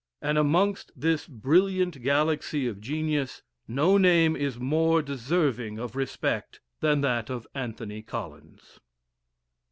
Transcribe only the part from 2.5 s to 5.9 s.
of genius, no name is more deserving